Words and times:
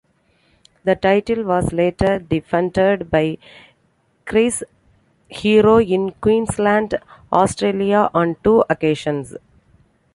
The 0.83 0.95
title 0.95 1.43
was 1.43 1.71
later 1.71 2.17
defended 2.17 3.11
by 3.11 3.37
Chris 4.25 4.63
Hero 5.29 5.77
in 5.79 6.13
Queensland, 6.13 6.95
Australia 7.31 8.09
on 8.11 8.35
two 8.43 8.63
occasions. 8.67 9.35